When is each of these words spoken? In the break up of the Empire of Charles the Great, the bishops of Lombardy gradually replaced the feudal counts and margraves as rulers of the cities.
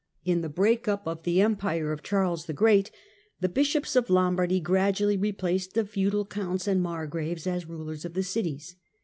In 0.25 0.41
the 0.41 0.49
break 0.49 0.87
up 0.87 1.07
of 1.07 1.21
the 1.21 1.41
Empire 1.41 1.91
of 1.91 2.01
Charles 2.01 2.47
the 2.47 2.53
Great, 2.53 2.89
the 3.39 3.47
bishops 3.47 3.95
of 3.95 4.09
Lombardy 4.09 4.59
gradually 4.59 5.15
replaced 5.15 5.75
the 5.75 5.85
feudal 5.85 6.25
counts 6.25 6.67
and 6.67 6.81
margraves 6.81 7.45
as 7.45 7.67
rulers 7.69 8.03
of 8.03 8.15
the 8.15 8.23
cities. 8.23 8.77